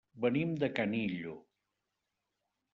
Venim 0.23 0.55
de 0.63 0.69
Canillo. 0.79 1.35